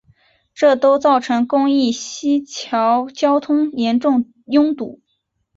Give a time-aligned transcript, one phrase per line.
[0.55, 4.99] 这都造成公益西桥交通严重拥堵。